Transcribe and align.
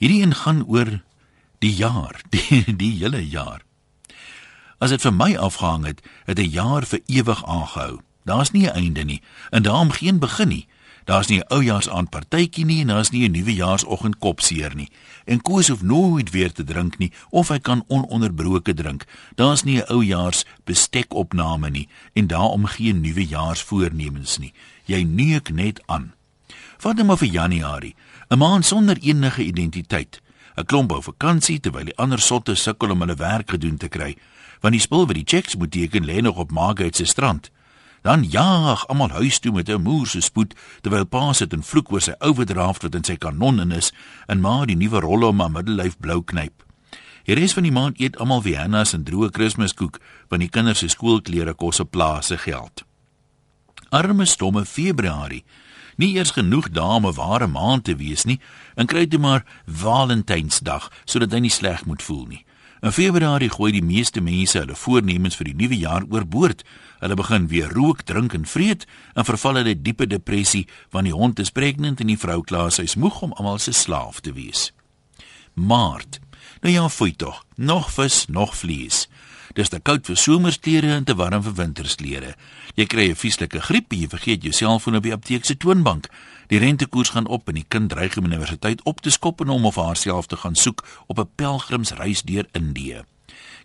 Hierdie 0.00 0.22
een 0.22 0.34
gaan 0.34 0.64
oor 0.64 1.02
die 1.60 1.74
jaar, 1.76 2.22
die 2.32 2.64
die 2.76 2.94
hele 3.02 3.20
jaar. 3.20 3.60
As 4.80 4.94
dit 4.94 5.02
vir 5.04 5.12
my 5.12 5.34
afgehang 5.36 5.84
het, 5.84 6.00
het 6.24 6.38
'n 6.40 6.48
jaar 6.48 6.86
vir 6.88 7.00
ewig 7.06 7.44
aangehou. 7.44 8.00
Daar's 8.24 8.50
nie 8.50 8.64
'n 8.64 8.72
einde 8.72 9.04
nie 9.04 9.22
en 9.50 9.62
daarom 9.62 9.90
geen 9.90 10.18
begin 10.18 10.48
nie. 10.48 10.68
Daar's 11.04 11.28
nie 11.28 11.38
'n 11.38 11.48
oujaarsaand 11.52 12.10
partytjie 12.10 12.64
nie 12.64 12.80
en 12.80 12.86
daar's 12.86 13.10
nie 13.10 13.28
'n 13.28 13.32
nuwejaarsoggend 13.32 14.18
kopseer 14.18 14.74
nie. 14.74 14.88
En 15.24 15.42
Koos 15.42 15.68
hoef 15.68 15.82
nooit 15.82 16.30
weer 16.30 16.52
te 16.52 16.64
drink 16.64 16.98
nie 16.98 17.12
of 17.30 17.48
hy 17.48 17.58
kan 17.58 17.84
ononderbroke 17.86 18.74
drink. 18.74 19.04
Daar's 19.34 19.62
nie 19.62 19.80
'n 19.80 19.92
oujaars 19.92 20.44
bestekopname 20.64 21.70
nie 21.70 21.88
en 22.12 22.26
daarom 22.26 22.64
geen 22.64 23.00
nuwejaarsvoornemens 23.00 24.38
nie. 24.38 24.52
Jy 24.84 25.02
neuk 25.02 25.52
net 25.52 25.82
aan. 25.86 26.14
Vat 26.80 26.96
net 26.96 27.04
maar 27.04 27.18
vir 27.20 27.28
Januarie, 27.28 27.94
'n 28.30 28.38
maand 28.38 28.64
sonder 28.64 28.96
enige 29.00 29.44
identiteit. 29.44 30.20
'n 30.56 30.64
Klomp 30.64 30.92
op 30.92 31.04
vakansie 31.04 31.60
terwyl 31.60 31.84
die 31.84 31.96
ander 31.96 32.18
sotte 32.18 32.54
sukkel 32.54 32.90
om 32.90 33.00
hulle 33.00 33.14
werk 33.14 33.50
gedoen 33.50 33.76
te 33.76 33.88
kry, 33.88 34.16
want 34.60 34.72
die 34.72 34.80
spul 34.80 35.06
wat 35.06 35.14
die 35.14 35.26
checks 35.26 35.56
moet 35.56 35.70
teken 35.70 36.04
lê 36.04 36.20
nog 36.20 36.36
op 36.36 36.50
Margate 36.50 36.96
se 36.96 37.04
strand. 37.04 37.50
Dan 38.02 38.24
jaag 38.24 38.86
almal 38.88 39.10
huis 39.10 39.38
toe 39.38 39.52
met 39.52 39.68
'n 39.68 39.82
moerse 39.82 40.20
spoed 40.20 40.54
terwyl 40.80 41.04
pa 41.06 41.32
sit 41.32 41.52
en 41.52 41.62
vloek 41.62 41.92
oor 41.92 42.00
sy 42.00 42.14
overdraft 42.18 42.82
wat 42.82 42.94
in 42.94 43.04
sy 43.04 43.16
kanon 43.16 43.60
in 43.60 43.72
is 43.72 43.92
en 44.26 44.40
ma 44.40 44.64
die 44.64 44.76
nuwe 44.76 45.00
rolle 45.00 45.26
om 45.26 45.40
haar 45.40 45.50
middellyf 45.50 45.98
blou 45.98 46.22
knyp. 46.24 46.64
Die 47.24 47.34
res 47.34 47.52
van 47.52 47.62
die 47.62 47.72
maand 47.72 48.00
eet 48.00 48.16
almal 48.16 48.42
Vienna's 48.42 48.92
en 48.92 49.04
droë 49.04 49.30
Kerskoek 49.30 50.00
want 50.28 50.40
die 50.40 50.48
kinders 50.48 50.78
se 50.78 50.88
skoolklere 50.88 51.54
kos 51.54 51.80
'n 51.80 51.88
plaase 51.88 52.38
geld. 52.38 52.84
Arme 53.90 54.24
stomme 54.24 54.64
Februarie. 54.64 55.44
Nie 56.00 56.14
eers 56.16 56.30
genoeg 56.32 56.70
dae 56.72 56.96
om 56.96 57.06
'n 57.06 57.14
ware 57.14 57.46
maand 57.46 57.84
te 57.84 57.94
wees 57.96 58.24
nie 58.24 58.40
en 58.74 58.86
kry 58.86 59.04
dit 59.06 59.20
maar 59.20 59.44
Valentynsdag 59.66 60.88
sodat 61.04 61.32
hy 61.32 61.40
nie 61.40 61.50
sleg 61.50 61.84
moet 61.84 62.02
voel 62.02 62.26
nie. 62.26 62.44
In 62.80 62.92
Februarie 62.92 63.50
gooi 63.50 63.72
die 63.72 63.84
meeste 63.84 64.20
mense 64.20 64.58
hulle 64.58 64.74
voornemens 64.74 65.36
vir 65.36 65.44
die 65.44 65.54
nuwe 65.54 65.76
jaar 65.76 66.04
oorboord. 66.08 66.64
Hulle 67.00 67.14
begin 67.14 67.48
weer 67.48 67.68
rook, 67.68 68.02
drink 68.02 68.32
en 68.32 68.46
vreet 68.46 68.86
en 69.14 69.24
verval 69.24 69.56
in 69.56 69.66
'n 69.66 69.82
diepe 69.82 70.06
depressie 70.06 70.66
want 70.90 71.04
die 71.04 71.12
hond 71.12 71.38
is 71.38 71.50
pregnant 71.50 72.00
en 72.00 72.06
die 72.06 72.18
vrou 72.18 72.40
klaar 72.42 72.70
sy's 72.70 72.96
moeg 72.96 73.22
om 73.22 73.32
almal 73.32 73.58
se 73.58 73.72
slaaf 73.72 74.20
te 74.20 74.32
wees. 74.32 74.72
Maart. 75.54 76.20
Nou 76.62 76.74
ja, 76.74 76.88
fooi 76.88 77.12
tog. 77.16 77.44
Nog 77.56 77.90
vis, 77.92 78.26
nog 78.28 78.56
vlees. 78.56 79.08
Dis 79.54 79.68
te 79.68 79.80
koud 79.82 80.06
vir 80.06 80.16
somersklere 80.16 80.92
en 80.94 81.04
te 81.04 81.14
warm 81.18 81.42
vir 81.42 81.54
wintersklere. 81.58 82.34
Jy 82.76 82.86
kry 82.86 83.10
'n 83.10 83.16
vieslike 83.16 83.60
griep 83.60 83.92
jy 83.92 84.08
vergeet 84.08 84.42
jou 84.42 84.52
selfoon 84.52 84.96
op 84.96 85.02
die 85.02 85.12
apteek 85.12 85.44
se 85.44 85.56
toonbank. 85.56 86.06
Die 86.48 86.58
rentekoers 86.58 87.10
gaan 87.10 87.26
op 87.26 87.48
en 87.48 87.54
die 87.54 87.66
kind 87.68 87.90
dreig 87.90 88.16
om 88.16 88.24
universiteit 88.24 88.82
op 88.84 89.00
te 89.00 89.10
skop 89.10 89.40
en 89.40 89.48
hom 89.48 89.64
of 89.64 89.76
haarself 89.76 90.26
te 90.26 90.36
gaan 90.36 90.54
soek 90.54 90.84
op 91.06 91.18
'n 91.18 91.28
pelgrimsreis 91.36 92.22
deur 92.22 92.46
Indië. 92.52 93.04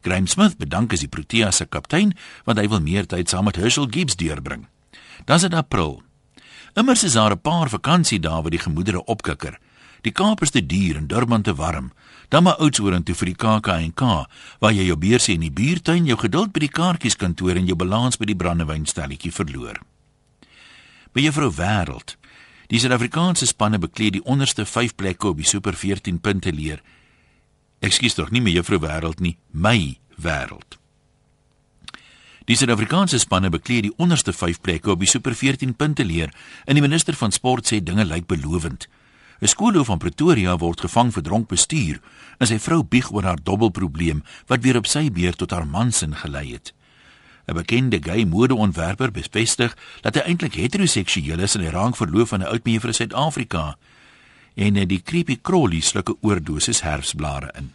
Graham 0.01 0.27
Smith 0.27 0.57
bedank 0.57 0.93
as 0.93 0.99
die 0.99 1.07
Protea 1.07 1.51
se 1.51 1.65
kaptein 1.65 2.13
want 2.45 2.57
hy 2.57 2.67
wil 2.67 2.81
meer 2.81 3.05
tyd 3.05 3.29
saam 3.29 3.45
met 3.45 3.55
Herschel 3.55 3.87
Gibbs 3.89 4.15
deurbring. 4.15 4.67
Dan 5.25 5.35
is 5.35 5.41
dit 5.41 5.53
April. 5.53 6.03
Immers 6.75 7.03
is 7.03 7.13
daar 7.13 7.31
'n 7.31 7.41
paar 7.41 7.69
vakansiedae 7.69 8.41
wat 8.41 8.51
die 8.51 8.59
gemoedere 8.59 9.03
opkikker. 9.03 9.59
Die 10.01 10.11
Kaap 10.11 10.41
is 10.41 10.49
te 10.49 10.65
duur 10.65 10.95
en 10.95 11.07
Durban 11.07 11.41
te 11.41 11.55
warm. 11.55 11.91
Dan 12.27 12.43
maar 12.43 12.57
Oudtshoorn 12.57 13.03
toe 13.03 13.15
vir 13.15 13.25
die 13.25 13.35
KAK&K 13.35 14.27
waar 14.59 14.73
jy 14.73 14.85
jou 14.85 14.97
beursie 14.97 15.33
in 15.33 15.39
die 15.39 15.51
buurtuin, 15.51 16.05
jou 16.05 16.17
geduld 16.17 16.51
by 16.51 16.59
die 16.59 16.69
kaartjieskantoor 16.69 17.55
en 17.55 17.65
jou 17.65 17.75
balans 17.75 18.17
by 18.17 18.25
die 18.25 18.35
brandewynstelletjie 18.35 19.31
verloor. 19.31 19.79
By 21.13 21.21
juffrou 21.21 21.51
Wêreld. 21.51 22.17
Die 22.67 22.79
Suid-Afrikaanse 22.79 23.45
spanne 23.45 23.79
bekleed 23.79 24.13
die 24.13 24.23
onderste 24.23 24.65
5 24.65 24.95
plekke 24.95 25.27
op 25.27 25.37
die 25.37 25.47
Super 25.47 25.73
14 25.73 26.19
punte 26.19 26.51
leer. 26.51 26.81
Ekskuus 27.79 28.13
tog, 28.13 28.31
nie 28.31 28.41
my 28.41 28.51
juffrou 28.51 28.79
Wêreld 28.79 29.19
nie, 29.19 29.37
my 29.51 29.97
Wêreld. 30.21 30.84
Die 32.45 32.53
Suid-Afrikaanse 32.53 33.17
spanne 33.17 33.49
bekleed 33.49 33.87
die 33.87 33.93
onderste 33.97 34.29
5 34.33 34.59
plekke 34.61 34.91
op 34.93 34.99
die 35.01 35.09
Super 35.09 35.33
14 35.33 35.71
punte 35.73 36.03
leer 36.05 36.29
en 36.65 36.77
die 36.77 36.83
minister 36.83 37.15
van 37.17 37.31
sport 37.33 37.65
sê 37.65 37.79
dinge 37.81 38.05
lyk 38.05 38.27
belovend. 38.29 38.85
'n 39.41 39.47
Skoolhoof 39.47 39.87
van 39.89 39.97
Pretoria 39.97 40.53
word 40.57 40.81
gevang 40.85 41.09
vir 41.13 41.23
dronk 41.23 41.47
bestuur 41.49 41.97
en 42.37 42.47
sy 42.47 42.59
vrou 42.61 42.83
bieg 42.83 43.09
oor 43.11 43.25
haar 43.25 43.41
dobbelprobleem 43.43 44.21
wat 44.47 44.61
weer 44.61 44.77
op 44.77 44.85
sy 44.85 45.09
beurt 45.09 45.37
tot 45.41 45.51
haar 45.51 45.65
man 45.67 45.91
se 45.91 46.07
gelei 46.11 46.53
het. 46.53 46.73
'n 47.47 47.53
Bekende 47.53 47.99
gay 48.01 48.25
modeontwerper 48.25 49.11
bevestig 49.11 49.75
dat 50.01 50.15
hy 50.15 50.21
eintlik 50.21 50.53
heteroseksueel 50.53 51.39
is 51.39 51.55
en 51.55 51.61
hy 51.61 51.71
raak 51.73 51.95
verloof 51.95 52.33
aan 52.33 52.41
'n 52.41 52.51
oud 52.53 52.65
mevrou 52.65 52.93
uit 52.93 52.95
Suid-Afrika. 52.95 53.77
En 54.55 54.73
die 54.87 55.01
creepy 55.01 55.39
crawly 55.41 55.79
slukke 55.79 56.15
oordosis 56.21 56.81
herfsblare 56.81 57.49
in. 57.57 57.73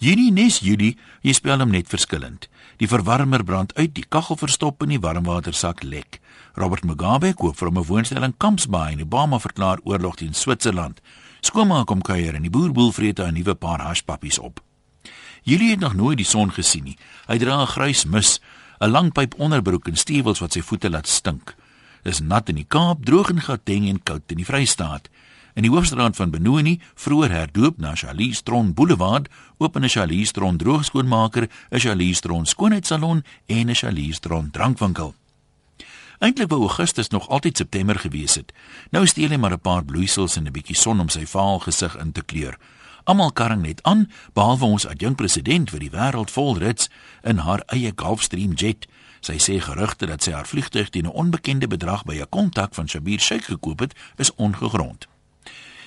Junie 0.00 0.30
nes 0.32 0.62
Julie, 0.64 0.94
jy 1.20 1.34
spel 1.36 1.60
hom 1.60 1.74
net 1.74 1.90
verskillend. 1.92 2.46
Die 2.80 2.88
verwarmer 2.88 3.42
brand 3.44 3.74
uit, 3.76 3.90
die 3.92 4.06
kaggel 4.08 4.38
verstop 4.40 4.80
en 4.80 4.94
die 4.94 5.00
warmwatersak 5.04 5.82
lek. 5.84 6.22
Robert 6.56 6.86
Mugabe 6.88 7.34
koop 7.36 7.58
vir 7.58 7.68
hom 7.68 7.78
'n 7.78 7.84
woonstel 7.84 8.24
in 8.24 8.32
Kampsbaai 8.32 8.92
en 8.92 9.02
Obama 9.02 9.38
verklaar 9.38 9.78
oorlog 9.84 10.16
teen 10.16 10.32
Switserland. 10.32 11.02
Skoonmaak 11.42 11.86
kom 11.86 12.00
kuier 12.00 12.34
en 12.34 12.42
die 12.42 12.50
boerboel 12.50 12.92
vreet 12.92 13.20
'n 13.20 13.34
nuwe 13.34 13.54
paar 13.54 13.80
hashpappies 13.80 14.38
op. 14.38 14.62
Julie 15.42 15.70
het 15.70 15.80
nog 15.80 15.94
nooit 15.94 16.16
die 16.16 16.24
son 16.26 16.50
gesien 16.50 16.84
nie. 16.84 16.98
Hy 17.26 17.38
dra 17.38 17.60
'n 17.60 17.66
grys 17.66 18.04
mis, 18.06 18.40
'n 18.80 18.90
lang 18.90 19.12
pyp 19.12 19.34
onderbroek 19.38 19.88
en 19.88 19.96
stewels 19.96 20.40
wat 20.40 20.52
sy 20.52 20.62
voete 20.62 20.88
laat 20.90 21.08
stink. 21.08 21.54
Dis 22.02 22.20
nat 22.20 22.48
in 22.48 22.54
die 22.54 22.66
Kaap, 22.68 23.04
droog 23.04 23.30
in 23.30 23.40
Gauteng 23.40 23.88
en 23.88 24.02
koud 24.02 24.22
in 24.30 24.36
die 24.36 24.46
Vrystaat. 24.46 25.10
In 25.60 25.66
die 25.66 25.74
hoofstraat 25.74 26.16
van 26.16 26.30
Benoni, 26.32 26.78
vroeër 26.96 27.30
herdoop 27.30 27.82
na 27.84 27.90
Charlie 27.94 28.32
Stron 28.34 28.70
Boulevard, 28.72 29.26
open 29.58 29.84
'n 29.84 29.88
Charlie 29.88 30.24
Stron 30.24 30.56
droogskoonmaker, 30.56 31.50
'n 31.70 31.78
Charlie 31.78 32.14
Stron 32.14 32.46
skoonheidssalon 32.46 33.24
en 33.46 33.68
'n 33.68 33.74
Charlie 33.74 34.14
Stron 34.14 34.50
drankwinkel. 34.50 35.14
Eintlik 36.18 36.48
wou 36.48 36.60
Augustus 36.60 37.08
nog 37.08 37.28
altyd 37.28 37.56
September 37.56 37.98
gewees 37.98 38.34
het. 38.34 38.52
Nou 38.90 39.06
steel 39.06 39.28
hy 39.28 39.36
maar 39.36 39.52
'n 39.52 39.60
paar 39.60 39.84
bloeisels 39.84 40.36
en 40.36 40.46
'n 40.46 40.52
bietjie 40.52 40.76
son 40.76 41.00
om 41.00 41.08
sy 41.08 41.26
vaal 41.26 41.58
gesig 41.58 41.96
in 41.98 42.12
te 42.12 42.22
kleur. 42.22 42.58
Almal 43.04 43.32
karring 43.32 43.62
net 43.62 43.82
aan, 43.82 44.10
behalwe 44.32 44.64
ons 44.64 44.86
adjunk 44.86 45.16
president 45.16 45.70
vir 45.70 45.78
die 45.78 45.90
wêreld 45.90 46.30
vol 46.30 46.58
rits 46.58 46.88
in 47.22 47.36
haar 47.36 47.62
eie 47.66 47.92
Gulfstream 47.94 48.52
jet. 48.52 48.86
Sy 49.20 49.36
sê 49.36 49.60
gerugte 49.60 50.06
dat 50.06 50.22
sy 50.22 50.32
haar 50.32 50.46
vliegtuig 50.46 50.88
teen 50.88 51.04
'n 51.04 51.12
onbekende 51.12 51.66
bedrag 51.66 52.04
by 52.04 52.14
'n 52.14 52.28
kontak 52.28 52.74
van 52.74 52.88
Shabir 52.88 53.20
Sheikh 53.20 53.44
gekoop 53.44 53.78
het, 53.78 53.94
is 54.16 54.34
ongegrond. 54.34 55.09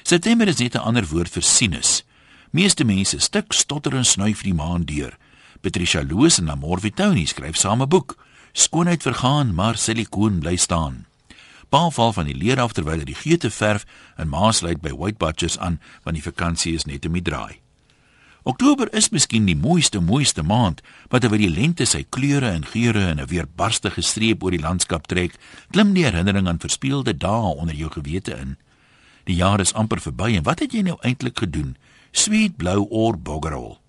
September 0.03 0.47
is 0.47 0.57
net 0.59 0.75
'n 0.75 0.83
ander 0.83 1.05
woord 1.07 1.29
vir 1.29 1.41
sinus. 1.41 2.03
Meeste 2.51 2.83
mense 2.83 3.19
stik, 3.19 3.53
stotter 3.53 3.95
en 3.95 4.05
snuif 4.05 4.43
die 4.43 4.53
maan 4.53 4.83
deur. 4.83 5.17
Patricia 5.61 6.03
Loos 6.03 6.39
en 6.39 6.49
Amorvi 6.49 6.91
Tony 6.91 7.25
skryf 7.25 7.55
saam 7.55 7.81
'n 7.81 7.87
boek. 7.87 8.17
Skoonheid 8.51 9.01
vergaan, 9.01 9.53
maar 9.55 9.77
silikoon 9.77 10.39
bly 10.39 10.55
staan. 10.55 11.05
Pa 11.69 11.89
val 11.89 12.13
van 12.13 12.25
die 12.25 12.35
leer 12.35 12.59
af 12.59 12.71
terwyl 12.71 12.99
hy 12.99 13.05
die 13.05 13.15
geete 13.15 13.49
verf 13.49 13.85
en 14.17 14.29
ma 14.29 14.51
sluit 14.51 14.81
by 14.81 14.91
White 14.91 15.17
Butchers 15.17 15.57
aan 15.57 15.79
want 16.03 16.15
die 16.15 16.31
vakansie 16.31 16.73
is 16.73 16.85
net 16.85 17.05
om 17.05 17.13
die 17.13 17.21
draai. 17.21 17.59
Oktober 18.43 18.93
is 18.93 19.09
miskien 19.09 19.45
die 19.45 19.55
mooiste 19.55 19.99
mooiste 19.99 20.43
maand 20.43 20.81
wat 21.09 21.23
oor 21.23 21.37
die 21.37 21.49
lente 21.49 21.85
sy 21.85 22.03
kleure 22.09 22.51
en 22.51 22.65
geure 22.65 23.07
in 23.09 23.19
'n 23.19 23.27
weerbarstige 23.27 24.01
streep 24.01 24.43
oor 24.43 24.51
die 24.51 24.59
landskap 24.59 25.07
trek, 25.07 25.39
klim 25.71 25.93
die 25.93 26.03
herinnering 26.03 26.47
aan 26.47 26.59
verspeelde 26.59 27.17
dae 27.17 27.55
onder 27.55 27.75
jou 27.75 27.89
gewete 27.89 28.37
in. 28.37 28.57
Die 29.23 29.35
jaar 29.35 29.59
is 29.59 29.73
amper 29.73 30.01
verby 30.01 30.35
en 30.35 30.43
wat 30.43 30.59
het 30.59 30.73
jy 30.73 30.81
nou 30.81 30.97
eintlik 31.01 31.39
gedoen? 31.39 31.75
Sweet 32.11 32.57
blou 32.57 32.87
oor 32.89 33.17
boggerol. 33.17 33.79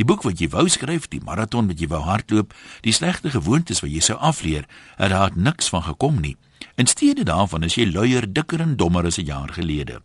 Die 0.00 0.06
boek 0.08 0.22
wat 0.24 0.40
jy 0.40 0.48
wou 0.48 0.64
skryf, 0.72 1.08
die 1.12 1.20
maraton 1.24 1.68
wat 1.68 1.80
jy 1.80 1.88
wou 1.92 2.00
hardloop, 2.00 2.54
die 2.80 2.94
slegte 2.96 3.30
gewoontes 3.30 3.82
wat 3.84 3.92
jy 3.92 4.00
sou 4.00 4.16
afleer, 4.16 4.64
het 4.96 5.12
daar 5.12 5.36
niks 5.36 5.68
van 5.68 5.84
gekom 5.84 6.20
nie. 6.20 6.36
In 6.80 6.88
steede 6.88 7.24
daarvan 7.28 7.62
is 7.68 7.76
jy 7.76 7.90
luier, 7.90 8.24
dikker 8.32 8.60
en 8.64 8.76
dommer 8.76 9.06
as 9.06 9.18
'n 9.18 9.26
jaar 9.26 9.52
gelede. 9.52 10.00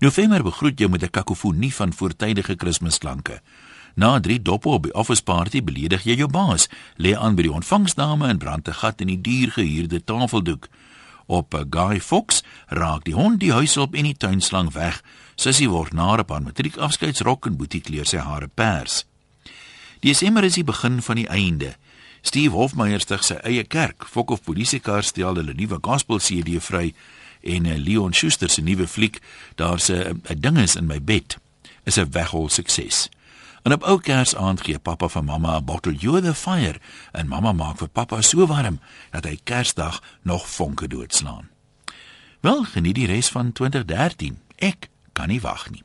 November 0.00 0.42
begroet 0.42 0.78
jou 0.78 0.90
met 0.90 1.02
'n 1.02 1.10
kakofonie 1.10 1.74
van 1.74 1.92
voortydige 1.92 2.56
Kersklanke. 2.56 3.40
Na 3.94 4.20
drie 4.20 4.42
doppe 4.42 4.68
op 4.68 4.82
die 4.82 4.94
office 4.94 5.22
party 5.22 5.62
beledig 5.62 6.02
jy 6.02 6.14
jou 6.16 6.28
baas, 6.28 6.68
lê 6.96 7.14
aan 7.16 7.34
by 7.34 7.42
die 7.42 7.52
ontvangsdame 7.52 8.28
en 8.28 8.38
brand 8.38 8.68
'n 8.68 8.72
gat 8.72 9.00
in 9.00 9.06
die 9.06 9.20
duur 9.20 9.50
gehuurde 9.50 10.04
tafeldoek. 10.04 10.68
Op 11.28 11.54
'n 11.54 11.66
Guy 11.70 12.00
Fox 12.00 12.42
raak 12.66 13.04
die 13.04 13.14
hond 13.14 13.40
die 13.40 13.52
huishulp 13.52 13.94
en 13.94 14.04
die 14.04 14.16
tuinslang 14.16 14.72
weg. 14.72 15.02
Sissie 15.34 15.68
word 15.68 15.92
na 15.92 16.16
op 16.18 16.30
haar 16.30 16.42
matriekafskeidsrok 16.42 17.46
en 17.46 17.56
boetie 17.56 17.80
kleur 17.80 18.06
sy 18.06 18.16
hare 18.16 18.48
pers. 18.48 19.04
Desember 20.00 20.44
is 20.44 20.54
die 20.54 20.64
begin 20.64 21.02
van 21.02 21.16
die 21.16 21.28
einde. 21.28 21.76
Steve 22.22 22.56
Hofmeyer 22.56 23.00
stig 23.00 23.24
sy 23.24 23.36
eie 23.44 23.64
kerk. 23.64 24.06
Fok 24.06 24.30
of 24.30 24.42
polisiekar 24.42 25.04
steel 25.04 25.34
hulle 25.34 25.54
nuwe 25.54 25.78
gospel 25.82 26.18
CD 26.18 26.56
vry 26.60 26.94
en 27.42 27.66
eh, 27.66 27.76
Leon 27.76 28.12
Schuster 28.12 28.50
se 28.50 28.62
nuwe 28.62 28.86
fliek, 28.86 29.20
daar's 29.54 29.90
'n 29.90 30.22
'n 30.24 30.40
ding 30.40 30.58
is 30.58 30.76
in 30.76 30.86
my 30.86 31.02
bed, 31.02 31.36
is 31.84 31.98
'n 31.98 32.10
weghol 32.10 32.48
sukses. 32.48 33.08
En 33.62 33.72
op 33.72 33.82
ou 33.82 33.98
Kersaand 34.00 34.60
gee 34.60 34.78
pappa 34.78 35.08
vir 35.08 35.24
mamma 35.24 35.56
'n 35.56 35.64
bottle 35.64 35.94
You 35.94 36.20
the 36.20 36.34
Fire 36.34 36.80
en 37.12 37.28
mamma 37.28 37.52
maak 37.52 37.78
vir 37.78 37.88
pappa 37.88 38.22
so 38.22 38.46
warm 38.46 38.80
dat 39.10 39.24
hy 39.24 39.38
Kersdag 39.44 40.02
nog 40.22 40.48
vonke 40.48 40.88
doodslaan. 40.88 41.48
Wel, 42.40 42.64
geniet 42.64 42.94
die 42.94 43.06
res 43.06 43.28
van 43.28 43.52
2013. 43.52 44.38
Ek 44.56 44.88
kan 45.12 45.28
nie 45.28 45.40
wag 45.40 45.70
nie. 45.70 45.82